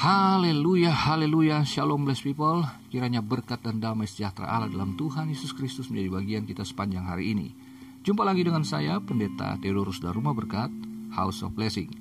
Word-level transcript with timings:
Haleluya, 0.00 0.96
haleluya, 0.96 1.60
shalom 1.60 2.08
blessed 2.08 2.32
people. 2.32 2.64
Kiranya 2.88 3.20
berkat 3.20 3.60
dan 3.60 3.84
damai 3.84 4.08
sejahtera 4.08 4.48
Allah 4.48 4.72
dalam 4.72 4.96
Tuhan 4.96 5.28
Yesus 5.28 5.52
Kristus 5.52 5.92
menjadi 5.92 6.08
bagian 6.08 6.44
kita 6.48 6.64
sepanjang 6.64 7.04
hari 7.04 7.36
ini. 7.36 7.52
Jumpa 8.00 8.24
lagi 8.24 8.40
dengan 8.40 8.64
saya, 8.64 8.96
Pendeta 9.04 9.60
Theodorus 9.60 10.00
dari 10.00 10.16
Rumah 10.16 10.32
Berkat, 10.32 10.72
House 11.12 11.44
of 11.44 11.52
Blessing. 11.52 11.92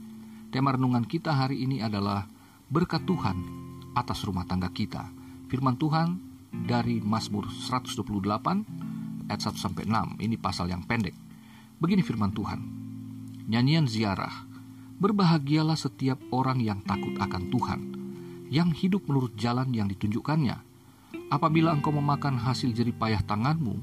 Tema 0.47 0.79
renungan 0.79 1.03
kita 1.03 1.35
hari 1.35 1.59
ini 1.67 1.83
adalah 1.83 2.23
berkat 2.71 3.03
Tuhan 3.03 3.35
atas 3.91 4.23
rumah 4.23 4.47
tangga 4.47 4.71
kita. 4.71 5.03
Firman 5.51 5.75
Tuhan 5.75 6.23
dari 6.55 7.03
Mazmur 7.03 7.51
128 7.51 9.27
ayat 9.27 9.41
1 9.43 9.59
sampai 9.59 9.83
6. 9.83 10.23
Ini 10.23 10.39
pasal 10.39 10.71
yang 10.71 10.87
pendek. 10.87 11.19
Begini 11.83 11.99
firman 11.99 12.31
Tuhan. 12.31 12.63
Nyanyian 13.51 13.91
ziarah 13.91 14.48
Berbahagialah 14.99 15.79
setiap 15.79 16.19
orang 16.35 16.59
yang 16.59 16.83
takut 16.83 17.15
akan 17.15 17.47
Tuhan, 17.47 17.81
yang 18.51 18.75
hidup 18.75 19.07
menurut 19.07 19.31
jalan 19.39 19.71
yang 19.71 19.87
ditunjukkannya. 19.87 20.59
Apabila 21.31 21.71
engkau 21.71 21.95
memakan 21.95 22.35
hasil 22.35 22.75
jerih 22.75 22.91
payah 22.91 23.23
tanganmu, 23.23 23.79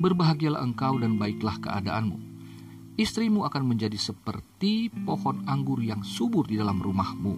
berbahagialah 0.00 0.64
engkau 0.64 0.96
dan 0.96 1.20
baiklah 1.20 1.60
keadaanmu. 1.60 2.16
Istrimu 2.96 3.44
akan 3.44 3.76
menjadi 3.76 4.00
seperti 4.00 4.88
pohon 4.88 5.44
anggur 5.44 5.84
yang 5.84 6.00
subur 6.00 6.48
di 6.48 6.56
dalam 6.56 6.80
rumahmu. 6.80 7.36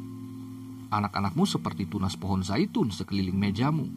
Anak-anakmu 0.94 1.50
seperti 1.50 1.90
tunas 1.90 2.14
pohon 2.14 2.46
zaitun 2.46 2.94
sekeliling 2.94 3.34
mejamu. 3.34 3.90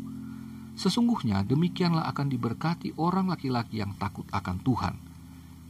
Sesungguhnya 0.74 1.46
demikianlah 1.46 2.10
akan 2.10 2.34
diberkati 2.34 2.98
orang 2.98 3.30
laki-laki 3.30 3.78
yang 3.78 3.94
takut 4.02 4.26
akan 4.34 4.58
Tuhan. 4.66 4.96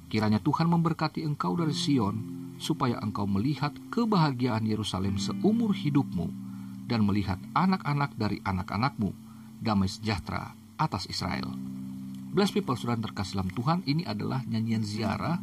Kiranya 0.08 0.40
Tuhan 0.40 0.72
memberkati 0.72 1.28
engkau 1.28 1.60
dari 1.60 1.76
Sion, 1.76 2.48
supaya 2.60 3.00
engkau 3.00 3.26
melihat 3.26 3.72
kebahagiaan 3.90 4.68
Yerusalem 4.68 5.16
seumur 5.18 5.72
hidupmu 5.72 6.28
dan 6.86 7.08
melihat 7.08 7.40
anak-anak 7.56 8.14
dari 8.20 8.44
anak-anakmu 8.44 9.16
damai 9.64 9.88
sejahtera 9.88 10.54
atas 10.76 11.08
Israel. 11.08 11.56
Blessed 12.30 12.62
people 12.62 12.78
sudah 12.78 13.00
terkasih 13.00 13.42
dalam 13.42 13.52
Tuhan 13.52 13.80
ini 13.90 14.06
adalah 14.06 14.46
nyanyian 14.46 14.86
ziarah 14.86 15.40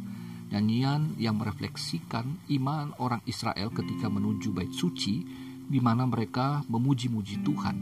nyanyian 0.47 1.19
yang 1.19 1.35
merefleksikan 1.39 2.47
iman 2.59 2.95
orang 3.03 3.19
Israel 3.27 3.67
ketika 3.71 4.07
menuju 4.07 4.55
bait 4.55 4.71
suci 4.71 5.23
di 5.67 5.79
mana 5.83 6.07
mereka 6.07 6.63
memuji-muji 6.71 7.43
Tuhan. 7.43 7.77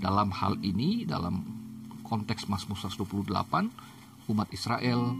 Dalam 0.00 0.32
hal 0.32 0.56
ini 0.64 1.04
dalam 1.04 1.44
konteks 2.06 2.48
Mazmur 2.48 2.80
128 2.80 4.32
umat 4.32 4.48
Israel 4.54 5.12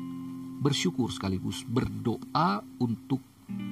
bersyukur 0.65 1.13
sekaligus 1.13 1.67
berdoa 1.69 2.65
untuk 2.81 3.21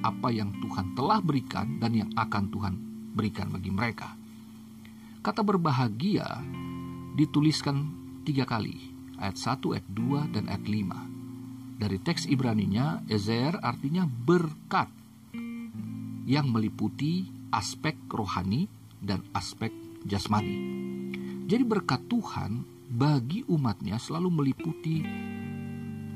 apa 0.01 0.29
yang 0.33 0.53
Tuhan 0.61 0.93
telah 0.97 1.19
berikan 1.21 1.77
dan 1.77 1.93
yang 1.93 2.09
akan 2.15 2.43
Tuhan 2.49 2.73
berikan 3.13 3.49
bagi 3.49 3.73
mereka. 3.73 4.13
Kata 5.25 5.41
berbahagia 5.41 6.39
dituliskan 7.17 7.89
tiga 8.23 8.45
kali, 8.45 8.77
ayat 9.17 9.35
1, 9.35 9.73
ayat 9.73 9.87
2, 9.91 10.33
dan 10.33 10.43
ayat 10.47 10.65
5. 10.69 11.81
Dari 11.81 11.97
teks 12.01 12.25
Ibraninya, 12.29 13.05
Ezer 13.09 13.57
artinya 13.61 14.05
berkat 14.05 14.89
yang 16.27 16.49
meliputi 16.49 17.25
aspek 17.53 17.95
rohani 18.09 18.67
dan 18.99 19.23
aspek 19.33 19.71
jasmani. 20.03 20.57
Jadi 21.47 21.63
berkat 21.63 22.03
Tuhan 22.11 22.65
bagi 22.87 23.43
umatnya 23.47 23.99
selalu 23.99 24.29
meliputi 24.31 25.03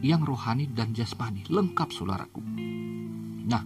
yang 0.01 0.25
rohani 0.25 0.65
dan 0.71 0.91
jasmani, 0.97 1.45
lengkap 1.47 1.89
saudaraku. 1.93 2.70
Nah, 3.45 3.63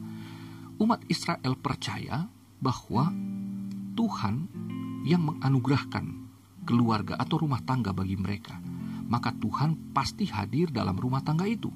umat 0.80 1.04
Israel 1.08 1.56
percaya 1.59 2.28
bahwa 2.59 3.12
Tuhan 3.95 4.36
yang 5.08 5.22
menganugerahkan 5.23 6.06
keluarga 6.66 7.16
atau 7.16 7.46
rumah 7.46 7.62
tangga 7.62 7.94
bagi 7.94 8.18
mereka, 8.18 8.58
maka 9.08 9.31
Tuhan 9.31 9.94
pasti 9.94 10.25
hadir 10.28 10.74
dalam 10.74 10.97
rumah 10.97 11.22
tangga 11.22 11.46
itu. 11.46 11.69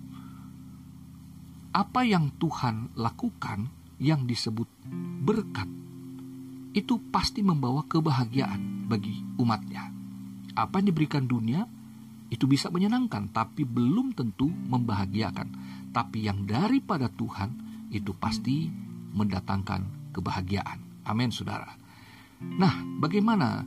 Apa 1.69 2.01
yang 2.01 2.33
Tuhan 2.41 2.97
lakukan 2.97 3.69
yang 4.01 4.25
disebut 4.25 4.65
berkat 5.21 5.69
itu 6.73 6.97
pasti 7.13 7.45
membawa 7.45 7.85
kebahagiaan 7.85 8.89
bagi 8.89 9.21
umatnya. 9.37 9.93
Apa 10.57 10.81
yang 10.81 10.89
diberikan 10.89 11.29
dunia 11.29 11.65
itu 12.29 12.45
bisa 12.45 12.69
menyenangkan, 12.73 13.29
tapi 13.29 13.65
belum 13.65 14.13
tentu 14.17 14.49
membahagiakan. 14.49 15.47
Tapi 15.93 16.25
yang 16.25 16.45
daripada 16.45 17.09
Tuhan 17.09 17.68
itu 17.89 18.13
pasti 18.17 18.69
mendatangkan 19.13 20.13
kebahagiaan. 20.13 21.05
Amin, 21.05 21.33
saudara. 21.33 21.73
Nah, 22.39 22.85
bagaimana 23.01 23.65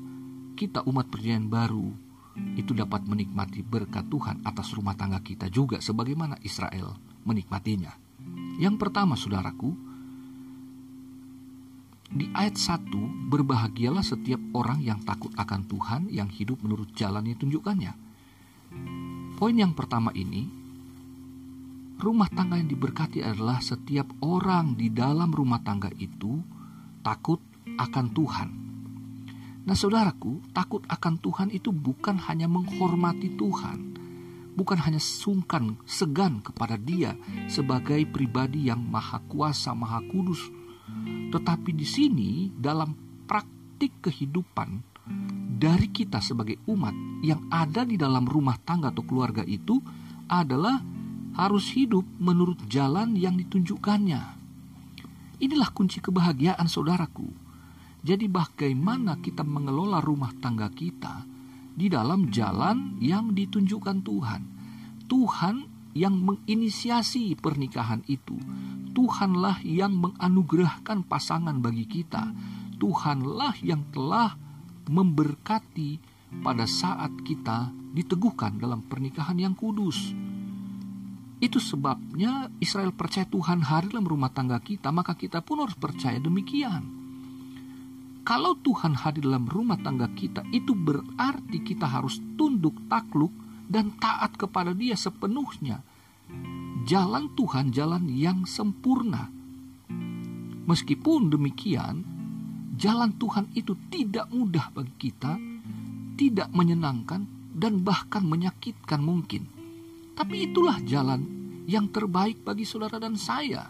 kita 0.54 0.86
umat 0.88 1.10
perjanjian 1.10 1.50
baru 1.50 1.92
itu 2.56 2.72
dapat 2.72 3.04
menikmati 3.04 3.60
berkat 3.60 4.08
Tuhan 4.08 4.40
atas 4.46 4.72
rumah 4.72 4.96
tangga 4.96 5.20
kita 5.20 5.52
juga 5.52 5.82
sebagaimana 5.84 6.40
Israel 6.40 6.96
menikmatinya. 7.28 7.92
Yang 8.56 8.74
pertama, 8.80 9.18
saudaraku, 9.18 9.74
di 12.12 12.28
ayat 12.36 12.56
1, 12.60 13.32
berbahagialah 13.32 14.04
setiap 14.04 14.40
orang 14.52 14.84
yang 14.84 15.00
takut 15.00 15.32
akan 15.32 15.64
Tuhan 15.64 16.02
yang 16.12 16.28
hidup 16.28 16.60
menurut 16.60 16.92
jalan 16.92 17.24
yang 17.24 17.40
tunjukkannya. 17.40 17.92
Poin 19.36 19.56
yang 19.56 19.72
pertama 19.72 20.12
ini 20.12 20.61
Rumah 22.02 22.26
tangga 22.34 22.58
yang 22.58 22.66
diberkati 22.66 23.22
adalah 23.22 23.62
setiap 23.62 24.10
orang 24.26 24.74
di 24.74 24.90
dalam 24.90 25.30
rumah 25.30 25.62
tangga 25.62 25.86
itu 26.02 26.42
takut 26.98 27.38
akan 27.78 28.06
Tuhan. 28.10 28.48
Nah, 29.62 29.76
saudaraku, 29.78 30.42
takut 30.50 30.82
akan 30.90 31.22
Tuhan 31.22 31.48
itu 31.54 31.70
bukan 31.70 32.18
hanya 32.26 32.50
menghormati 32.50 33.38
Tuhan, 33.38 33.94
bukan 34.58 34.82
hanya 34.82 34.98
sungkan, 34.98 35.78
segan 35.86 36.42
kepada 36.42 36.74
Dia 36.74 37.14
sebagai 37.46 38.02
pribadi 38.10 38.66
yang 38.66 38.82
maha 38.82 39.22
kuasa, 39.30 39.70
maha 39.70 40.02
kudus, 40.10 40.42
tetapi 41.30 41.70
di 41.70 41.86
sini 41.86 42.30
dalam 42.50 42.98
praktik 43.30 44.10
kehidupan 44.10 44.82
dari 45.54 45.86
kita 45.94 46.18
sebagai 46.18 46.58
umat 46.66 47.22
yang 47.22 47.46
ada 47.46 47.86
di 47.86 47.94
dalam 47.94 48.26
rumah 48.26 48.58
tangga 48.58 48.90
atau 48.90 49.06
keluarga 49.06 49.46
itu 49.46 49.78
adalah 50.26 50.82
harus 51.36 51.72
hidup 51.72 52.04
menurut 52.20 52.60
jalan 52.68 53.16
yang 53.16 53.36
ditunjukkannya. 53.40 54.22
Inilah 55.42 55.70
kunci 55.74 55.98
kebahagiaan 55.98 56.68
saudaraku. 56.70 57.26
Jadi 58.02 58.26
bagaimana 58.26 59.18
kita 59.22 59.46
mengelola 59.46 60.02
rumah 60.02 60.34
tangga 60.42 60.70
kita 60.70 61.26
di 61.72 61.86
dalam 61.88 62.28
jalan 62.30 62.98
yang 62.98 63.32
ditunjukkan 63.32 63.98
Tuhan. 64.02 64.42
Tuhan 65.06 65.56
yang 65.92 66.14
menginisiasi 66.14 67.36
pernikahan 67.36 68.04
itu. 68.08 68.36
Tuhanlah 68.92 69.64
yang 69.64 69.96
menganugerahkan 69.96 71.04
pasangan 71.08 71.58
bagi 71.58 71.88
kita. 71.88 72.32
Tuhanlah 72.76 73.56
yang 73.64 73.88
telah 73.94 74.36
memberkati 74.90 76.02
pada 76.42 76.64
saat 76.64 77.12
kita 77.22 77.70
diteguhkan 77.92 78.56
dalam 78.56 78.82
pernikahan 78.84 79.36
yang 79.36 79.54
kudus. 79.54 80.16
Itu 81.42 81.58
sebabnya 81.58 82.54
Israel 82.62 82.94
percaya 82.94 83.26
Tuhan 83.26 83.66
hadir 83.66 83.98
dalam 83.98 84.06
rumah 84.06 84.30
tangga 84.30 84.62
kita, 84.62 84.94
maka 84.94 85.18
kita 85.18 85.42
pun 85.42 85.66
harus 85.66 85.74
percaya 85.74 86.22
demikian. 86.22 87.02
Kalau 88.22 88.54
Tuhan 88.62 88.94
hadir 88.94 89.26
dalam 89.26 89.50
rumah 89.50 89.74
tangga 89.82 90.06
kita, 90.14 90.46
itu 90.54 90.70
berarti 90.70 91.58
kita 91.66 91.90
harus 91.90 92.22
tunduk 92.38 92.78
takluk 92.86 93.34
dan 93.66 93.90
taat 93.98 94.38
kepada 94.38 94.70
Dia 94.70 94.94
sepenuhnya. 94.94 95.82
Jalan 96.86 97.34
Tuhan 97.34 97.74
jalan 97.74 98.06
yang 98.06 98.46
sempurna. 98.46 99.26
Meskipun 100.62 101.26
demikian, 101.26 102.06
jalan 102.78 103.18
Tuhan 103.18 103.50
itu 103.58 103.74
tidak 103.90 104.30
mudah 104.30 104.70
bagi 104.70 104.94
kita, 105.10 105.34
tidak 106.14 106.48
menyenangkan, 106.54 107.26
dan 107.52 107.82
bahkan 107.82 108.22
menyakitkan 108.22 109.02
mungkin. 109.02 109.51
Tapi 110.22 110.54
itulah 110.54 110.78
jalan 110.86 111.18
yang 111.66 111.90
terbaik 111.90 112.46
bagi 112.46 112.62
saudara 112.62 113.02
dan 113.02 113.18
saya 113.18 113.66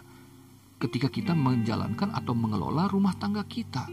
ketika 0.77 1.09
kita 1.09 1.33
menjalankan 1.33 2.13
atau 2.13 2.37
mengelola 2.37 2.85
rumah 2.85 3.17
tangga 3.17 3.41
kita. 3.41 3.89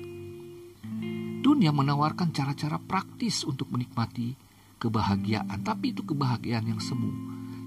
Dunia 1.40 1.72
menawarkan 1.72 2.36
cara-cara 2.36 2.76
praktis 2.76 3.48
untuk 3.48 3.72
menikmati 3.72 4.36
kebahagiaan, 4.76 5.56
tapi 5.64 5.96
itu 5.96 6.04
kebahagiaan 6.04 6.68
yang 6.68 6.84
semu. 6.84 7.08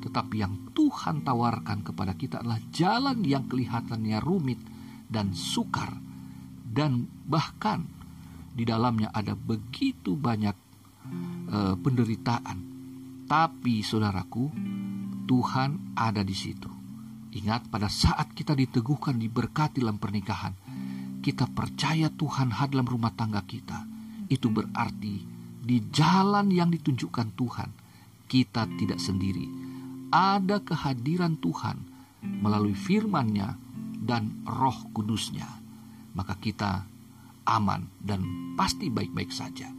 Tetapi 0.05 0.35
yang 0.37 0.69
Tuhan 0.77 1.25
tawarkan 1.25 1.81
kepada 1.81 2.13
kita 2.13 2.45
adalah 2.45 2.61
jalan 2.69 3.25
yang 3.25 3.49
kelihatannya 3.49 4.21
rumit 4.21 4.61
dan 5.09 5.33
sukar, 5.33 5.89
dan 6.69 7.09
bahkan 7.25 7.81
di 8.53 8.61
dalamnya 8.61 9.09
ada 9.09 9.33
begitu 9.33 10.13
banyak 10.13 10.53
uh, 11.49 11.73
penderitaan 11.81 12.73
tapi 13.23 13.81
saudaraku, 13.81 14.51
Tuhan 15.23 15.95
ada 15.95 16.21
di 16.21 16.35
situ. 16.35 16.69
Ingat 17.33 17.71
pada 17.73 17.89
saat 17.89 18.31
kita 18.37 18.53
diteguhkan 18.53 19.17
diberkati 19.17 19.81
dalam 19.81 19.97
pernikahan, 19.97 20.53
kita 21.23 21.49
percaya 21.49 22.13
Tuhan 22.13 22.53
hadir 22.53 22.77
dalam 22.77 22.89
rumah 22.89 23.09
tangga 23.15 23.41
kita, 23.41 23.87
itu 24.29 24.53
berarti 24.53 25.25
di 25.63 25.77
jalan 25.89 26.51
yang 26.51 26.69
ditunjukkan 26.69 27.33
Tuhan, 27.39 27.69
kita 28.27 28.67
tidak 28.75 28.99
sendiri. 28.99 29.47
Ada 30.13 30.61
kehadiran 30.61 31.39
Tuhan 31.39 31.79
melalui 32.21 32.75
firman-Nya 32.75 33.55
dan 34.03 34.43
roh 34.45 34.91
kudusnya. 34.91 35.47
Maka 36.13 36.37
kita 36.37 36.85
aman 37.47 37.89
dan 37.97 38.53
pasti 38.59 38.91
baik-baik 38.91 39.31
saja. 39.33 39.71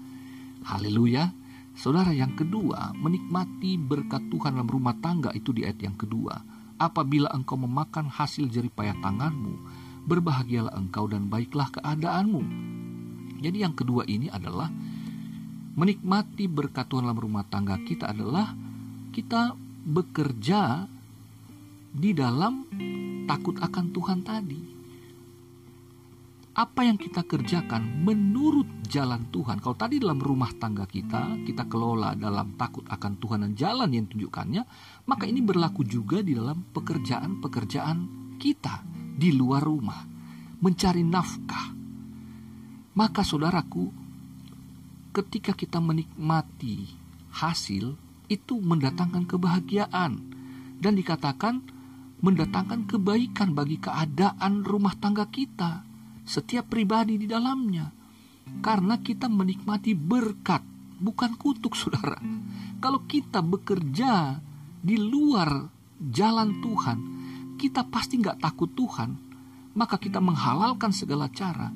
Haleluya. 0.64 1.43
Saudara 1.74 2.14
yang 2.14 2.38
kedua, 2.38 2.94
menikmati 2.94 3.74
berkat 3.74 4.30
Tuhan 4.30 4.54
dalam 4.54 4.70
rumah 4.70 4.94
tangga 5.02 5.34
itu 5.34 5.50
di 5.50 5.66
ayat 5.66 5.82
yang 5.82 5.98
kedua. 5.98 6.38
Apabila 6.78 7.30
engkau 7.34 7.58
memakan 7.58 8.06
hasil 8.06 8.46
jeripayah 8.46 8.94
tanganmu, 9.02 9.58
berbahagialah 10.06 10.74
engkau 10.78 11.10
dan 11.10 11.26
baiklah 11.26 11.70
keadaanmu. 11.74 12.42
Jadi 13.42 13.58
yang 13.60 13.74
kedua 13.74 14.06
ini 14.06 14.30
adalah 14.30 14.70
menikmati 15.74 16.46
berkat 16.46 16.86
Tuhan 16.86 17.10
dalam 17.10 17.18
rumah 17.18 17.44
tangga 17.50 17.74
kita 17.82 18.14
adalah 18.14 18.54
kita 19.10 19.58
bekerja 19.84 20.86
di 21.94 22.10
dalam 22.14 22.66
takut 23.26 23.58
akan 23.58 23.86
Tuhan 23.90 24.20
tadi. 24.22 24.73
Apa 26.54 26.86
yang 26.86 26.94
kita 26.94 27.26
kerjakan 27.26 28.06
menurut 28.06 28.86
jalan 28.86 29.26
Tuhan. 29.34 29.58
Kalau 29.58 29.74
tadi 29.74 29.98
dalam 29.98 30.22
rumah 30.22 30.54
tangga 30.54 30.86
kita, 30.86 31.42
kita 31.42 31.66
kelola 31.66 32.14
dalam 32.14 32.54
takut 32.54 32.86
akan 32.86 33.18
Tuhan 33.18 33.42
dan 33.42 33.52
jalan 33.58 33.90
yang 33.90 34.06
tunjukkannya, 34.06 34.62
maka 35.10 35.26
ini 35.26 35.42
berlaku 35.42 35.82
juga 35.82 36.22
di 36.22 36.38
dalam 36.38 36.62
pekerjaan-pekerjaan 36.70 37.98
kita 38.38 38.86
di 39.18 39.34
luar 39.34 39.66
rumah. 39.66 40.06
Mencari 40.62 41.02
nafkah. 41.02 41.74
Maka 42.94 43.26
saudaraku, 43.26 43.90
ketika 45.10 45.58
kita 45.58 45.82
menikmati 45.82 46.86
hasil, 47.34 47.98
itu 48.30 48.54
mendatangkan 48.62 49.26
kebahagiaan. 49.26 50.12
Dan 50.78 50.94
dikatakan 50.94 51.66
mendatangkan 52.22 52.86
kebaikan 52.86 53.58
bagi 53.58 53.82
keadaan 53.82 54.62
rumah 54.62 54.94
tangga 54.94 55.26
kita, 55.26 55.82
setiap 56.24 56.72
pribadi 56.72 57.20
di 57.20 57.28
dalamnya. 57.28 57.88
Karena 58.60 59.00
kita 59.00 59.28
menikmati 59.28 59.96
berkat, 59.96 60.60
bukan 61.00 61.36
kutuk 61.36 61.76
saudara. 61.80 62.18
Kalau 62.80 63.04
kita 63.08 63.40
bekerja 63.40 64.40
di 64.84 64.96
luar 65.00 65.68
jalan 65.96 66.60
Tuhan, 66.60 66.98
kita 67.56 67.86
pasti 67.88 68.20
nggak 68.20 68.40
takut 68.44 68.68
Tuhan, 68.76 69.10
maka 69.72 69.96
kita 69.96 70.20
menghalalkan 70.20 70.92
segala 70.92 71.30
cara. 71.32 71.72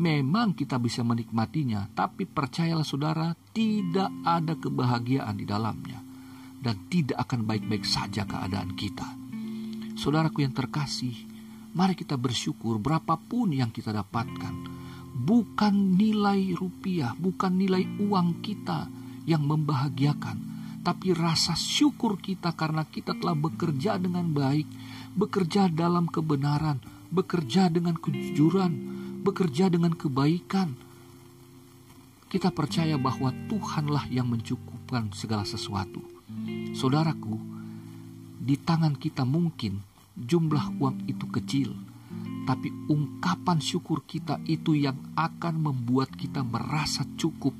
Memang 0.00 0.56
kita 0.56 0.80
bisa 0.80 1.04
menikmatinya, 1.04 1.92
tapi 1.92 2.24
percayalah 2.24 2.86
saudara, 2.86 3.36
tidak 3.52 4.08
ada 4.24 4.56
kebahagiaan 4.56 5.36
di 5.36 5.44
dalamnya. 5.44 6.00
Dan 6.60 6.88
tidak 6.92 7.24
akan 7.24 7.48
baik-baik 7.48 7.84
saja 7.88 8.28
keadaan 8.28 8.76
kita. 8.76 9.08
Saudaraku 9.96 10.44
yang 10.44 10.52
terkasih, 10.52 11.29
mari 11.74 11.94
kita 11.94 12.18
bersyukur 12.18 12.82
berapapun 12.82 13.54
yang 13.54 13.70
kita 13.70 13.94
dapatkan. 13.94 14.78
Bukan 15.20 16.00
nilai 16.00 16.56
rupiah, 16.56 17.12
bukan 17.14 17.52
nilai 17.60 17.84
uang 18.00 18.40
kita 18.40 18.88
yang 19.28 19.44
membahagiakan, 19.44 20.38
tapi 20.80 21.12
rasa 21.12 21.52
syukur 21.52 22.16
kita 22.16 22.56
karena 22.56 22.88
kita 22.88 23.12
telah 23.20 23.36
bekerja 23.36 24.00
dengan 24.00 24.32
baik, 24.32 24.64
bekerja 25.12 25.68
dalam 25.68 26.08
kebenaran, 26.08 26.80
bekerja 27.12 27.68
dengan 27.68 28.00
kejujuran, 28.00 28.72
bekerja 29.20 29.68
dengan 29.68 29.92
kebaikan. 29.92 30.72
Kita 32.30 32.54
percaya 32.54 32.94
bahwa 32.96 33.34
Tuhanlah 33.50 34.06
yang 34.08 34.30
mencukupkan 34.30 35.10
segala 35.12 35.42
sesuatu. 35.42 36.00
Saudaraku, 36.72 37.36
di 38.40 38.56
tangan 38.56 38.94
kita 38.96 39.26
mungkin 39.26 39.89
jumlah 40.24 40.76
uang 40.80 41.08
itu 41.08 41.26
kecil, 41.32 41.72
tapi 42.44 42.72
ungkapan 42.90 43.62
syukur 43.62 44.04
kita 44.04 44.42
itu 44.44 44.74
yang 44.74 44.98
akan 45.16 45.60
membuat 45.60 46.12
kita 46.12 46.42
merasa 46.42 47.06
cukup 47.14 47.54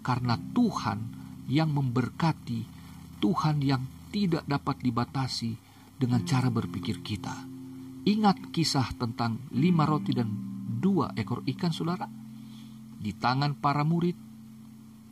karena 0.00 0.38
Tuhan 0.54 0.98
yang 1.50 1.72
memberkati, 1.72 2.64
Tuhan 3.18 3.60
yang 3.64 3.82
tidak 4.08 4.44
dapat 4.48 4.80
dibatasi 4.80 5.52
dengan 5.98 6.24
cara 6.24 6.48
berpikir 6.48 7.02
kita. 7.04 7.34
Ingat 8.08 8.54
kisah 8.54 8.94
tentang 8.96 9.42
lima 9.52 9.84
roti 9.84 10.16
dan 10.16 10.30
dua 10.64 11.12
ekor 11.12 11.44
ikan 11.44 11.74
saudara? 11.74 12.08
Di 12.98 13.12
tangan 13.14 13.58
para 13.58 13.84
murid, 13.84 14.16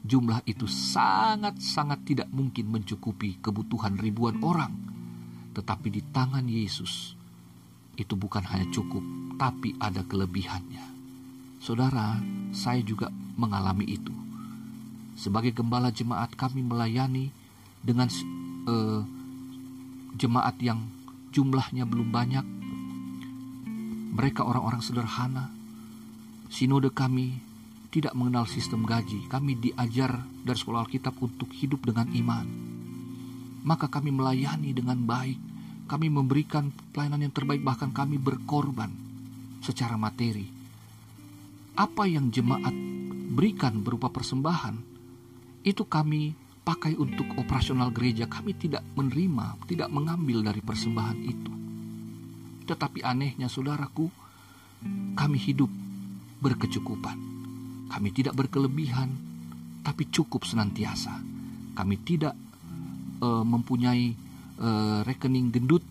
jumlah 0.07 0.47
itu 0.47 0.65
sangat-sangat 0.65 2.07
tidak 2.07 2.29
mungkin 2.31 2.71
mencukupi 2.71 3.43
kebutuhan 3.43 3.99
ribuan 3.99 4.41
orang 4.41 4.96
tetapi 5.57 5.89
di 5.89 6.05
tangan 6.13 6.45
Yesus 6.45 7.17
itu 7.97 8.13
bukan 8.13 8.45
hanya 8.45 8.69
cukup, 8.69 9.01
tapi 9.41 9.73
ada 9.81 10.05
kelebihannya. 10.05 10.85
Saudara, 11.65 12.21
saya 12.53 12.85
juga 12.85 13.09
mengalami 13.41 13.89
itu. 13.89 14.13
Sebagai 15.17 15.57
gembala 15.57 15.89
jemaat 15.89 16.37
kami 16.37 16.61
melayani 16.61 17.33
dengan 17.81 18.13
uh, 18.69 19.01
jemaat 20.21 20.61
yang 20.61 20.85
jumlahnya 21.33 21.89
belum 21.89 22.13
banyak. 22.13 22.45
Mereka 24.13 24.45
orang-orang 24.45 24.85
sederhana. 24.85 25.49
Sinode 26.53 26.93
kami 26.93 27.41
tidak 27.89 28.13
mengenal 28.13 28.45
sistem 28.45 28.85
gaji. 28.85 29.25
Kami 29.33 29.57
diajar 29.57 30.21
dari 30.45 30.57
sekolah 30.61 30.85
Alkitab 30.85 31.17
untuk 31.17 31.49
hidup 31.57 31.81
dengan 31.89 32.13
iman 32.13 32.76
maka 33.67 33.91
kami 33.91 34.15
melayani 34.15 34.71
dengan 34.71 35.03
baik. 35.03 35.59
Kami 35.87 36.07
memberikan 36.11 36.71
pelayanan 36.95 37.27
yang 37.27 37.35
terbaik, 37.35 37.63
bahkan 37.63 37.91
kami 37.91 38.19
berkorban 38.19 38.91
secara 39.63 39.99
materi. 39.99 40.47
Apa 41.75 42.07
yang 42.07 42.31
jemaat 42.31 42.75
berikan 43.35 43.83
berupa 43.83 44.11
persembahan, 44.11 44.75
itu 45.67 45.83
kami 45.87 46.35
pakai 46.63 46.99
untuk 46.99 47.27
operasional 47.39 47.91
gereja. 47.91 48.27
Kami 48.27 48.55
tidak 48.55 48.83
menerima, 48.95 49.63
tidak 49.71 49.91
mengambil 49.91 50.43
dari 50.43 50.63
persembahan 50.63 51.19
itu. 51.23 51.53
Tetapi 52.67 53.07
anehnya, 53.07 53.47
saudaraku, 53.47 54.11
kami 55.15 55.39
hidup 55.39 55.71
berkecukupan. 56.43 57.19
Kami 57.87 58.09
tidak 58.11 58.35
berkelebihan, 58.35 59.15
tapi 59.87 60.11
cukup 60.11 60.43
senantiasa. 60.43 61.23
Kami 61.79 61.95
tidak 62.03 62.35
uh, 63.21 63.45
mempunyai 63.45 64.13
uh, 64.61 65.01
rekening 65.05 65.53
gendut, 65.53 65.85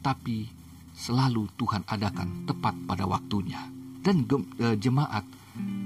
tapi 0.00 0.48
selalu 0.92 1.48
Tuhan 1.56 1.82
adakan 1.88 2.44
tepat 2.46 2.74
pada 2.84 3.04
waktunya. 3.08 3.60
Dan 4.02 4.26
uh, 4.26 4.76
jemaat 4.76 5.24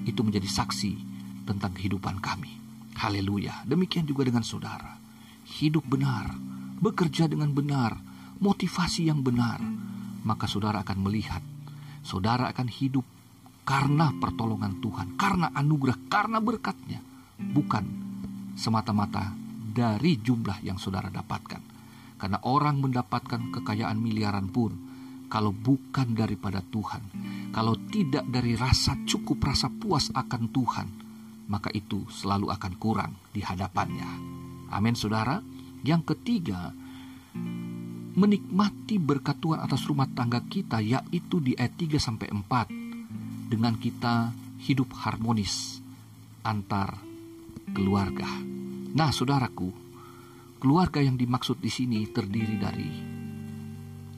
itu 0.06 0.20
menjadi 0.22 0.46
saksi 0.46 0.92
tentang 1.46 1.74
kehidupan 1.74 2.18
kami. 2.22 2.52
Haleluya. 2.96 3.66
Demikian 3.68 4.08
juga 4.08 4.24
dengan 4.24 4.42
saudara. 4.42 4.96
Hidup 5.46 5.86
benar, 5.86 6.34
bekerja 6.80 7.30
dengan 7.30 7.52
benar, 7.54 7.94
motivasi 8.42 9.06
yang 9.06 9.22
benar, 9.22 9.62
maka 10.26 10.50
saudara 10.50 10.82
akan 10.82 10.98
melihat, 11.06 11.40
saudara 12.02 12.50
akan 12.50 12.66
hidup 12.66 13.06
karena 13.62 14.10
pertolongan 14.18 14.78
Tuhan, 14.82 15.14
karena 15.14 15.54
anugerah, 15.54 15.98
karena 16.10 16.38
berkatnya, 16.42 16.98
bukan 17.38 17.84
semata-mata 18.58 19.45
dari 19.76 20.16
jumlah 20.16 20.64
yang 20.64 20.80
saudara 20.80 21.12
dapatkan. 21.12 21.76
Karena 22.16 22.40
orang 22.48 22.80
mendapatkan 22.80 23.52
kekayaan 23.52 24.00
miliaran 24.00 24.48
pun, 24.48 24.72
kalau 25.28 25.52
bukan 25.52 26.16
daripada 26.16 26.64
Tuhan, 26.64 27.04
kalau 27.52 27.76
tidak 27.92 28.24
dari 28.24 28.56
rasa 28.56 28.96
cukup, 29.04 29.52
rasa 29.52 29.68
puas 29.68 30.08
akan 30.16 30.42
Tuhan, 30.48 30.88
maka 31.52 31.68
itu 31.76 32.08
selalu 32.08 32.48
akan 32.48 32.72
kurang 32.80 33.12
di 33.36 33.44
hadapannya. 33.44 34.08
Amin, 34.72 34.96
saudara. 34.96 35.44
Yang 35.84 36.16
ketiga, 36.16 36.72
menikmati 38.16 38.96
berkat 38.96 39.36
Tuhan 39.44 39.60
atas 39.60 39.84
rumah 39.84 40.08
tangga 40.08 40.40
kita, 40.40 40.80
yaitu 40.80 41.44
di 41.44 41.52
ayat 41.52 41.76
3 41.76 42.00
sampai 42.00 42.32
4, 42.32 43.52
dengan 43.52 43.76
kita 43.76 44.32
hidup 44.64 44.88
harmonis 45.04 45.84
antar 46.42 46.96
keluarga. 47.76 48.55
Nah, 48.96 49.12
saudaraku, 49.12 49.68
keluarga 50.56 51.04
yang 51.04 51.20
dimaksud 51.20 51.60
di 51.60 51.68
sini 51.68 52.08
terdiri 52.08 52.56
dari 52.56 52.88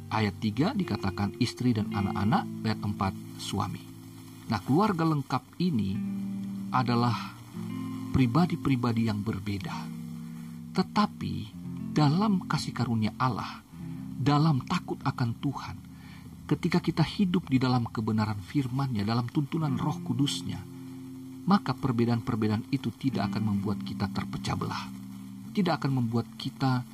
ayat 0.07 0.39
3 0.39 0.71
dikatakan 0.79 1.35
istri 1.43 1.75
dan 1.75 1.91
anak-anak, 1.91 2.47
ayat 2.63 2.79
4 2.87 3.43
suami. 3.43 3.83
Nah, 4.47 4.63
keluarga 4.63 5.03
lengkap 5.03 5.43
ini 5.59 5.99
adalah 6.71 7.35
pribadi-pribadi 8.15 9.11
yang 9.11 9.19
berbeda. 9.19 9.75
Tetapi 10.79 11.35
dalam 11.91 12.47
kasih 12.47 12.71
karunia 12.71 13.19
Allah, 13.19 13.59
dalam 14.15 14.63
takut 14.63 15.03
akan 15.03 15.35
Tuhan, 15.43 15.77
ketika 16.47 16.79
kita 16.79 17.03
hidup 17.03 17.51
di 17.51 17.59
dalam 17.59 17.83
kebenaran 17.83 18.39
firman-Nya, 18.39 19.03
dalam 19.03 19.27
tuntunan 19.27 19.75
Roh 19.75 19.99
Kudus-Nya, 20.07 20.78
maka 21.49 21.73
perbedaan-perbedaan 21.73 22.69
itu 22.69 22.93
tidak 22.93 23.33
akan 23.33 23.57
membuat 23.57 23.81
kita 23.81 24.05
terpecah 24.13 24.53
belah. 24.53 24.85
Tidak 25.57 25.73
akan 25.81 26.05
membuat 26.05 26.29
kita 26.37 26.85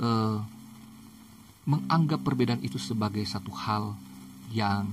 uh, 0.00 0.40
menganggap 1.68 2.24
perbedaan 2.24 2.64
itu 2.64 2.80
sebagai 2.80 3.20
satu 3.28 3.52
hal 3.52 3.92
yang 4.48 4.88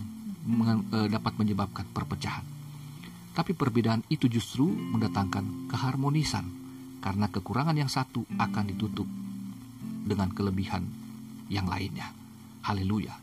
uh, 0.92 1.08
dapat 1.08 1.34
menyebabkan 1.40 1.88
perpecahan. 1.96 2.44
Tapi 3.32 3.56
perbedaan 3.56 4.04
itu 4.12 4.28
justru 4.28 4.68
mendatangkan 4.68 5.72
keharmonisan, 5.72 6.44
karena 7.00 7.32
kekurangan 7.32 7.80
yang 7.80 7.88
satu 7.88 8.28
akan 8.36 8.76
ditutup 8.76 9.08
dengan 10.04 10.28
kelebihan 10.36 10.84
yang 11.48 11.72
lainnya. 11.72 12.12
Haleluya! 12.68 13.16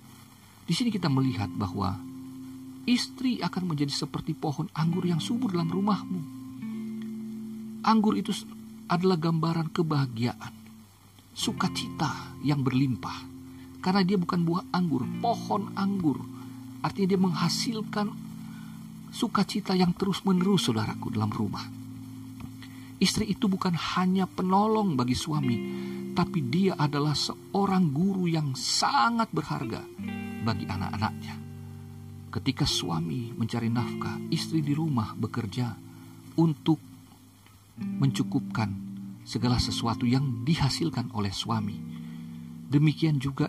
Di 0.64 0.72
sini 0.72 0.88
kita 0.88 1.12
melihat 1.12 1.52
bahwa 1.52 2.00
istri 2.86 3.42
akan 3.42 3.74
menjadi 3.74 3.90
seperti 3.90 4.32
pohon 4.32 4.70
anggur 4.72 5.02
yang 5.02 5.18
subur 5.18 5.50
dalam 5.50 5.66
rumahmu. 5.68 6.20
Anggur 7.82 8.14
itu 8.14 8.30
adalah 8.86 9.18
gambaran 9.18 9.74
kebahagiaan, 9.74 10.54
sukacita 11.34 12.38
yang 12.46 12.62
berlimpah. 12.62 13.34
Karena 13.82 14.02
dia 14.02 14.18
bukan 14.18 14.42
buah 14.42 14.64
anggur, 14.74 15.06
pohon 15.22 15.70
anggur. 15.78 16.18
Artinya 16.82 17.06
dia 17.14 17.20
menghasilkan 17.20 18.06
sukacita 19.10 19.74
yang 19.74 19.94
terus-menerus 19.94 20.70
saudaraku 20.70 21.14
dalam 21.14 21.30
rumah. 21.30 21.62
Istri 22.96 23.28
itu 23.28 23.46
bukan 23.46 23.76
hanya 23.76 24.24
penolong 24.26 24.96
bagi 24.96 25.14
suami, 25.14 25.58
tapi 26.16 26.42
dia 26.48 26.74
adalah 26.80 27.12
seorang 27.12 27.92
guru 27.92 28.26
yang 28.26 28.56
sangat 28.56 29.30
berharga 29.30 29.84
bagi 30.42 30.64
anak-anaknya. 30.64 31.45
Ketika 32.36 32.68
suami 32.68 33.32
mencari 33.32 33.72
nafkah, 33.72 34.20
istri 34.28 34.60
di 34.60 34.76
rumah 34.76 35.16
bekerja 35.16 35.72
untuk 36.36 36.76
mencukupkan 37.80 38.68
segala 39.24 39.56
sesuatu 39.56 40.04
yang 40.04 40.44
dihasilkan 40.44 41.16
oleh 41.16 41.32
suami. 41.32 41.80
Demikian 42.68 43.16
juga 43.16 43.48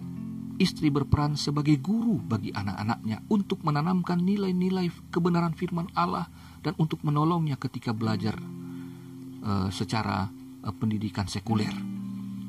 istri 0.55 0.87
berperan 0.87 1.35
sebagai 1.35 1.75
guru 1.83 2.15
bagi 2.15 2.55
anak-anaknya 2.55 3.27
untuk 3.27 3.59
menanamkan 3.67 4.23
nilai-nilai 4.23 5.11
kebenaran 5.11 5.51
firman 5.51 5.91
Allah 5.91 6.31
dan 6.63 6.71
untuk 6.79 7.03
menolongnya 7.03 7.59
ketika 7.59 7.91
belajar 7.91 8.39
uh, 9.43 9.67
secara 9.67 10.31
uh, 10.63 10.73
pendidikan 10.73 11.27
sekuler. 11.27 11.75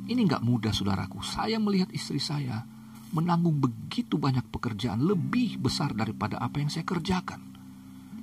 Ini 0.07 0.21
nggak 0.23 0.47
mudah, 0.47 0.71
saudaraku. 0.71 1.19
Saya 1.21 1.59
melihat 1.59 1.91
istri 1.91 2.23
saya 2.23 2.63
menanggung 3.13 3.59
begitu 3.59 4.21
banyak 4.21 4.45
pekerjaan 4.53 5.01
lebih 5.01 5.57
besar 5.61 5.97
daripada 5.97 6.37
apa 6.39 6.61
yang 6.61 6.69
saya 6.69 6.85
kerjakan. 6.85 7.41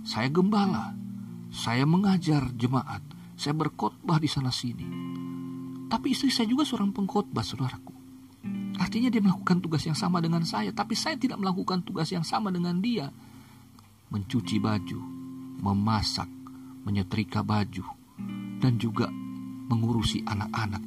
Saya 0.06 0.30
gembala, 0.30 0.94
saya 1.50 1.88
mengajar 1.90 2.54
jemaat, 2.54 3.02
saya 3.34 3.58
berkhotbah 3.58 4.22
di 4.22 4.30
sana 4.30 4.54
sini. 4.54 4.86
Tapi 5.90 6.14
istri 6.14 6.30
saya 6.30 6.46
juga 6.46 6.66
seorang 6.66 6.94
pengkhotbah, 6.94 7.42
saudaraku. 7.42 7.94
Artinya 8.76 9.10
dia 9.10 9.24
melakukan 9.24 9.64
tugas 9.64 9.82
yang 9.88 9.98
sama 9.98 10.22
dengan 10.22 10.44
saya, 10.44 10.70
tapi 10.76 10.94
saya 10.94 11.16
tidak 11.16 11.40
melakukan 11.40 11.82
tugas 11.82 12.12
yang 12.12 12.28
sama 12.28 12.52
dengan 12.52 12.78
dia. 12.84 13.10
Mencuci 14.12 14.62
baju, 14.62 15.00
memasak, 15.62 16.30
menyetrika 16.86 17.42
baju, 17.42 17.86
dan 18.62 18.78
juga 18.78 19.10
mengurusi 19.66 20.22
anak-anak. 20.22 20.84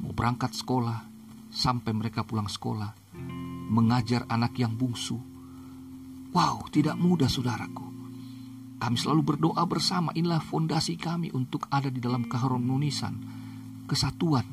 Mau 0.00 0.12
berangkat 0.16 0.56
sekolah, 0.56 1.04
sampai 1.50 1.92
mereka 1.92 2.24
pulang 2.24 2.48
sekolah, 2.48 2.99
mengajar 3.70 4.26
anak 4.26 4.58
yang 4.58 4.74
bungsu. 4.74 5.16
Wow, 6.34 6.66
tidak 6.74 6.98
mudah 6.98 7.30
saudaraku. 7.30 7.86
Kami 8.80 8.96
selalu 8.98 9.22
berdoa 9.22 9.62
bersama, 9.68 10.10
inilah 10.16 10.42
fondasi 10.42 10.98
kami 10.98 11.30
untuk 11.30 11.70
ada 11.70 11.86
di 11.86 12.02
dalam 12.02 12.26
keharmonisan, 12.26 13.14
kesatuan. 13.86 14.46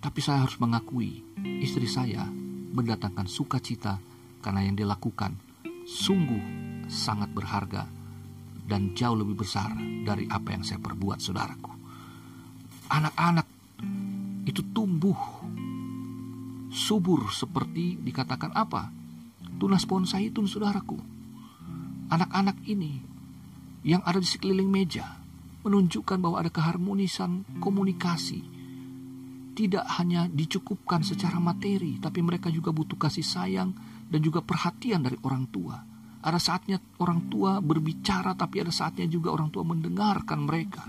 Tapi 0.00 0.20
saya 0.24 0.48
harus 0.48 0.56
mengakui, 0.56 1.20
istri 1.60 1.84
saya 1.84 2.24
mendatangkan 2.70 3.28
sukacita 3.28 4.00
karena 4.40 4.64
yang 4.64 4.78
dilakukan 4.78 5.36
sungguh 5.84 6.40
sangat 6.86 7.34
berharga 7.34 7.84
dan 8.64 8.94
jauh 8.94 9.18
lebih 9.18 9.42
besar 9.42 9.74
dari 10.06 10.30
apa 10.30 10.54
yang 10.54 10.62
saya 10.62 10.78
perbuat, 10.78 11.18
saudaraku. 11.18 11.72
Anak-anak 12.94 13.46
itu 14.46 14.62
tumbuh 14.70 15.18
subur 16.70 17.28
seperti 17.34 17.98
dikatakan 17.98 18.54
apa? 18.54 18.94
Tunas 19.58 19.84
pohon 19.84 20.06
zaitun, 20.06 20.46
saudaraku. 20.46 20.96
Anak-anak 22.10 22.64
ini 22.66 23.02
yang 23.84 24.00
ada 24.06 24.22
di 24.22 24.28
sekeliling 24.28 24.70
meja 24.70 25.20
menunjukkan 25.60 26.18
bahwa 26.22 26.40
ada 26.40 26.48
keharmonisan 26.48 27.44
komunikasi. 27.60 28.40
Tidak 29.50 29.84
hanya 30.00 30.24
dicukupkan 30.30 31.04
secara 31.04 31.36
materi, 31.36 32.00
tapi 32.00 32.24
mereka 32.24 32.48
juga 32.48 32.72
butuh 32.72 32.96
kasih 32.96 33.26
sayang 33.26 33.76
dan 34.08 34.20
juga 34.24 34.40
perhatian 34.40 35.04
dari 35.04 35.20
orang 35.20 35.44
tua. 35.52 35.76
Ada 36.20 36.40
saatnya 36.40 36.80
orang 37.00 37.28
tua 37.28 37.60
berbicara, 37.60 38.32
tapi 38.36 38.64
ada 38.64 38.72
saatnya 38.72 39.04
juga 39.04 39.32
orang 39.32 39.52
tua 39.52 39.64
mendengarkan 39.64 40.40
mereka. 40.48 40.84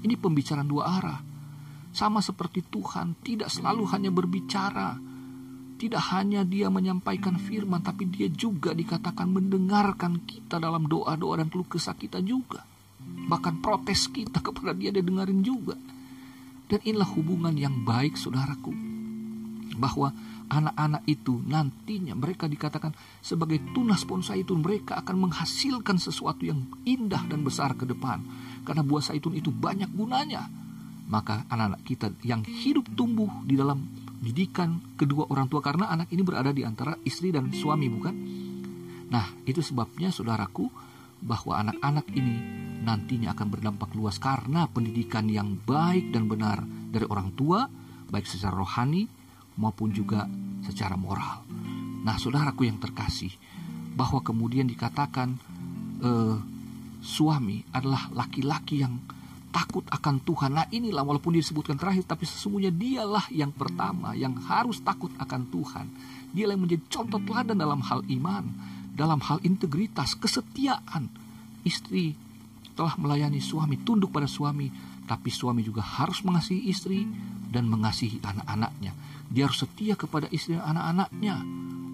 Ini 0.00 0.14
pembicaraan 0.18 0.66
dua 0.66 0.84
arah. 0.90 1.20
Sama 1.90 2.22
seperti 2.22 2.66
Tuhan, 2.66 3.18
tidak 3.22 3.50
selalu 3.50 3.82
hanya 3.90 4.10
berbicara, 4.14 4.94
tidak 5.80 6.12
hanya 6.12 6.44
dia 6.44 6.68
menyampaikan 6.68 7.40
firman, 7.40 7.80
tapi 7.80 8.04
dia 8.04 8.28
juga 8.28 8.76
dikatakan 8.76 9.32
mendengarkan 9.32 10.20
kita 10.28 10.60
dalam 10.60 10.84
doa-doa 10.84 11.40
dan 11.40 11.48
keluh 11.48 11.64
kesah 11.64 11.96
kita 11.96 12.20
juga. 12.20 12.68
Bahkan 13.00 13.64
protes 13.64 14.12
kita 14.12 14.38
kepada 14.44 14.76
dia 14.76 14.92
dia 14.92 15.00
dengarin 15.00 15.40
juga. 15.40 15.80
Dan 16.68 16.84
inilah 16.84 17.08
hubungan 17.16 17.56
yang 17.56 17.80
baik 17.80 18.20
saudaraku. 18.20 18.76
Bahwa 19.80 20.12
anak-anak 20.52 21.08
itu 21.08 21.40
nantinya 21.48 22.12
mereka 22.12 22.44
dikatakan 22.44 22.92
sebagai 23.24 23.64
tunas 23.72 24.04
pohon 24.04 24.20
zaitun 24.20 24.60
mereka 24.60 25.00
akan 25.00 25.30
menghasilkan 25.30 25.96
sesuatu 25.96 26.44
yang 26.44 26.68
indah 26.84 27.24
dan 27.24 27.40
besar 27.40 27.72
ke 27.72 27.88
depan. 27.88 28.20
Karena 28.68 28.84
buah 28.84 29.00
zaitun 29.00 29.32
itu 29.32 29.48
banyak 29.48 29.88
gunanya. 29.96 30.44
Maka 31.08 31.48
anak-anak 31.48 31.82
kita 31.88 32.06
yang 32.20 32.44
hidup 32.44 32.84
tumbuh 32.92 33.32
di 33.48 33.56
dalam 33.56 33.82
didikan 34.20 34.76
kedua 35.00 35.26
orang 35.32 35.48
tua 35.48 35.64
karena 35.64 35.88
anak 35.88 36.12
ini 36.12 36.20
berada 36.20 36.52
di 36.52 36.60
antara 36.60 36.92
istri 37.08 37.32
dan 37.32 37.48
suami 37.50 37.88
bukan? 37.88 38.14
Nah, 39.10 39.26
itu 39.48 39.64
sebabnya 39.64 40.12
saudaraku 40.12 40.68
bahwa 41.20 41.60
anak-anak 41.60 42.06
ini 42.12 42.36
nantinya 42.80 43.32
akan 43.36 43.48
berdampak 43.48 43.92
luas 43.96 44.16
karena 44.16 44.68
pendidikan 44.68 45.28
yang 45.28 45.56
baik 45.56 46.12
dan 46.12 46.28
benar 46.28 46.64
dari 46.64 47.04
orang 47.08 47.32
tua, 47.36 47.66
baik 48.08 48.24
secara 48.28 48.56
rohani 48.56 49.08
maupun 49.60 49.92
juga 49.92 50.24
secara 50.64 50.94
moral. 50.96 51.44
Nah, 52.00 52.16
saudaraku 52.16 52.64
yang 52.64 52.80
terkasih, 52.80 53.32
bahwa 53.96 54.24
kemudian 54.24 54.64
dikatakan 54.64 55.36
eh, 56.00 56.36
suami 57.00 57.64
adalah 57.72 58.08
laki-laki 58.12 58.80
yang 58.80 58.96
takut 59.50 59.84
akan 59.90 60.22
Tuhan. 60.22 60.50
Nah 60.54 60.66
inilah 60.70 61.02
walaupun 61.02 61.34
disebutkan 61.34 61.76
terakhir 61.76 62.06
tapi 62.06 62.24
sesungguhnya 62.24 62.70
dialah 62.70 63.26
yang 63.34 63.50
pertama 63.50 64.14
yang 64.14 64.34
harus 64.46 64.80
takut 64.80 65.10
akan 65.18 65.46
Tuhan. 65.50 65.86
Dialah 66.30 66.54
yang 66.54 66.62
menjadi 66.62 66.82
contoh 66.88 67.20
teladan 67.26 67.58
dalam 67.58 67.82
hal 67.82 68.00
iman, 68.06 68.44
dalam 68.94 69.18
hal 69.20 69.42
integritas, 69.42 70.14
kesetiaan. 70.14 71.10
Istri 71.60 72.16
telah 72.72 72.96
melayani 72.96 73.42
suami, 73.42 73.76
tunduk 73.84 74.08
pada 74.08 74.24
suami, 74.24 74.72
tapi 75.04 75.28
suami 75.28 75.60
juga 75.60 75.84
harus 75.84 76.22
mengasihi 76.24 76.70
istri 76.70 77.04
dan 77.50 77.66
mengasihi 77.66 78.22
anak-anaknya. 78.22 78.94
Dia 79.28 79.50
harus 79.50 79.60
setia 79.60 79.98
kepada 79.98 80.30
istri 80.32 80.56
dan 80.56 80.64
anak-anaknya 80.78 81.36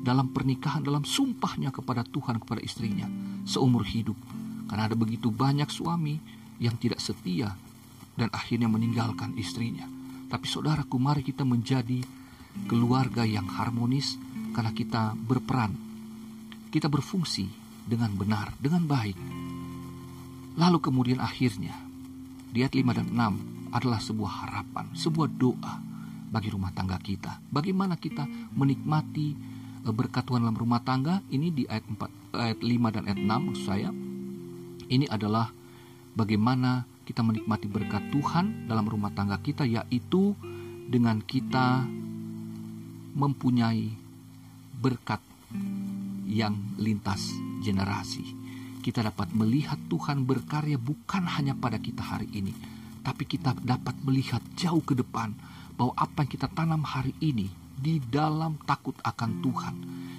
dalam 0.06 0.30
pernikahan, 0.30 0.86
dalam 0.86 1.02
sumpahnya 1.02 1.74
kepada 1.74 2.06
Tuhan, 2.06 2.38
kepada 2.38 2.62
istrinya 2.62 3.10
seumur 3.42 3.82
hidup. 3.82 4.14
Karena 4.70 4.86
ada 4.86 4.94
begitu 4.94 5.34
banyak 5.34 5.66
suami 5.66 6.18
yang 6.62 6.76
tidak 6.80 7.00
setia 7.00 7.52
dan 8.16 8.32
akhirnya 8.32 8.66
meninggalkan 8.66 9.36
istrinya. 9.36 9.84
Tapi 10.26 10.46
saudaraku, 10.48 10.96
mari 10.98 11.22
kita 11.22 11.46
menjadi 11.46 12.02
keluarga 12.66 13.22
yang 13.22 13.46
harmonis 13.46 14.16
karena 14.56 14.72
kita 14.72 15.12
berperan. 15.14 15.76
Kita 16.72 16.88
berfungsi 16.88 17.46
dengan 17.86 18.16
benar, 18.16 18.56
dengan 18.58 18.88
baik. 18.88 19.18
Lalu 20.56 20.78
kemudian 20.80 21.20
akhirnya, 21.20 21.76
di 22.50 22.64
ayat 22.64 22.74
5 22.74 22.96
dan 22.96 23.06
6 23.12 23.76
adalah 23.76 24.00
sebuah 24.00 24.32
harapan, 24.48 24.88
sebuah 24.96 25.28
doa 25.36 25.74
bagi 26.32 26.48
rumah 26.48 26.72
tangga 26.72 26.96
kita. 26.96 27.38
Bagaimana 27.52 28.00
kita 28.00 28.24
menikmati 28.56 29.36
eh, 29.84 29.92
berkat 29.92 30.24
Tuhan 30.26 30.42
dalam 30.42 30.56
rumah 30.56 30.80
tangga? 30.80 31.20
Ini 31.28 31.52
di 31.52 31.68
ayat 31.68 31.84
4, 31.86 32.34
ayat 32.34 32.58
5 32.64 32.94
dan 32.96 33.02
ayat 33.06 33.20
6 33.20 33.46
maksud 33.46 33.64
saya. 33.68 33.90
Ini 34.86 35.06
adalah 35.12 35.52
bagaimana 36.16 36.88
kita 37.06 37.22
menikmati 37.22 37.68
berkat 37.70 38.02
Tuhan 38.10 38.66
dalam 38.66 38.88
rumah 38.88 39.12
tangga 39.14 39.38
kita, 39.38 39.62
yaitu 39.62 40.34
dengan 40.88 41.22
kita 41.22 41.86
mempunyai 43.14 43.92
berkat 44.80 45.20
yang 46.26 46.56
lintas 46.80 47.30
generasi. 47.62 48.34
Kita 48.82 49.02
dapat 49.02 49.30
melihat 49.36 49.78
Tuhan 49.86 50.26
berkarya 50.26 50.78
bukan 50.80 51.26
hanya 51.26 51.54
pada 51.54 51.78
kita 51.78 52.02
hari 52.02 52.26
ini, 52.34 52.54
tapi 53.04 53.28
kita 53.28 53.54
dapat 53.62 53.94
melihat 54.02 54.42
jauh 54.58 54.82
ke 54.82 54.98
depan 54.98 55.34
bahwa 55.76 55.92
apa 55.94 56.24
yang 56.24 56.30
kita 56.32 56.48
tanam 56.50 56.82
hari 56.82 57.12
ini 57.20 57.65
di 57.76 58.00
dalam 58.00 58.56
takut 58.64 58.96
akan 59.04 59.30
Tuhan, 59.44 59.74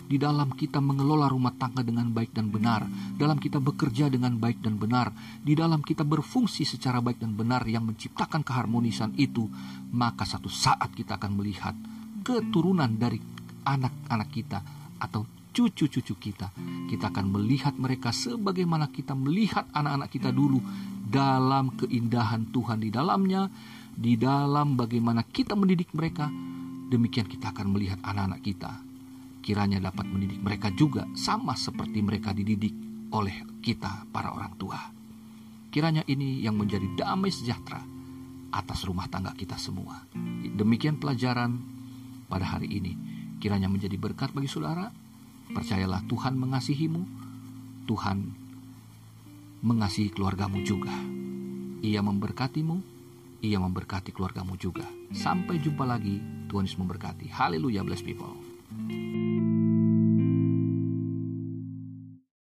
di 0.06 0.16
dalam 0.22 0.54
kita 0.54 0.78
mengelola 0.78 1.26
rumah 1.26 1.52
tangga 1.58 1.82
dengan 1.82 2.14
baik 2.14 2.32
dan 2.32 2.54
benar, 2.54 2.86
dalam 3.18 3.42
kita 3.42 3.58
bekerja 3.58 4.08
dengan 4.14 4.38
baik 4.38 4.62
dan 4.62 4.78
benar, 4.78 5.12
di 5.42 5.58
dalam 5.58 5.82
kita 5.82 6.06
berfungsi 6.06 6.64
secara 6.64 7.02
baik 7.02 7.18
dan 7.20 7.34
benar 7.34 7.66
yang 7.66 7.84
menciptakan 7.90 8.46
keharmonisan 8.46 9.18
itu, 9.18 9.50
maka 9.92 10.24
satu 10.24 10.48
saat 10.48 10.94
kita 10.94 11.18
akan 11.18 11.34
melihat 11.36 11.74
keturunan 12.22 12.94
dari 12.96 13.18
anak-anak 13.66 14.30
kita 14.32 14.60
atau 15.02 15.26
cucu-cucu 15.52 16.14
kita. 16.22 16.54
Kita 16.86 17.10
akan 17.10 17.34
melihat 17.34 17.74
mereka 17.82 18.14
sebagaimana 18.14 18.94
kita 18.94 19.18
melihat 19.18 19.66
anak-anak 19.74 20.10
kita 20.14 20.30
dulu 20.30 20.62
dalam 21.08 21.74
keindahan 21.74 22.54
Tuhan 22.54 22.78
di 22.78 22.94
dalamnya, 22.94 23.50
di 23.98 24.14
dalam 24.14 24.78
bagaimana 24.78 25.26
kita 25.26 25.58
mendidik 25.58 25.90
mereka. 25.98 26.30
Demikian 26.88 27.28
kita 27.28 27.52
akan 27.52 27.76
melihat 27.76 28.00
anak-anak 28.04 28.42
kita. 28.44 28.72
Kiranya 29.44 29.80
dapat 29.80 30.08
mendidik 30.08 30.40
mereka 30.44 30.72
juga 30.76 31.08
sama 31.16 31.56
seperti 31.56 32.04
mereka 32.04 32.36
dididik 32.36 32.76
oleh 33.12 33.44
kita 33.64 34.08
para 34.12 34.32
orang 34.36 34.54
tua. 34.60 34.80
Kiranya 35.72 36.04
ini 36.08 36.44
yang 36.44 36.56
menjadi 36.56 36.88
damai 36.96 37.32
sejahtera 37.32 37.80
atas 38.52 38.88
rumah 38.88 39.08
tangga 39.12 39.36
kita 39.36 39.60
semua. 39.60 40.04
Demikian 40.56 41.00
pelajaran 41.00 41.60
pada 42.32 42.58
hari 42.58 42.72
ini. 42.72 42.96
Kiranya 43.38 43.70
menjadi 43.70 43.96
berkat 44.00 44.34
bagi 44.34 44.50
saudara 44.50 44.90
Percayalah 45.48 46.04
Tuhan 46.12 46.36
mengasihimu, 46.36 47.04
Tuhan 47.88 48.18
mengasihi 49.64 50.12
keluargamu 50.12 50.60
juga. 50.68 50.92
Ia 51.80 52.04
memberkatimu, 52.04 52.97
ia 53.42 53.58
memberkati 53.62 54.14
keluargamu 54.14 54.58
juga. 54.58 54.86
Sampai 55.14 55.62
jumpa 55.62 55.86
lagi, 55.86 56.20
Tuhan 56.50 56.66
Yesus 56.66 56.82
memberkati. 56.82 57.30
Haleluya, 57.30 57.86
bless 57.86 58.04
people. 58.04 58.34